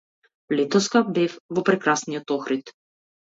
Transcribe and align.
Летоска 0.59 1.01
бев 1.17 1.35
во 1.59 1.63
прекрасниот 1.69 2.35
Охрид. 2.39 2.73